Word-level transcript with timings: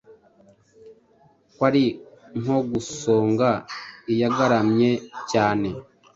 kwari 1.53 1.85
nko 2.41 2.57
gusonga 2.71 3.47
iyagaramye 4.11 4.91
cyane. 5.31 5.69